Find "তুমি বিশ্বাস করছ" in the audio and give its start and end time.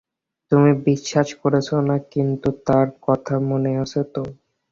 0.51-1.67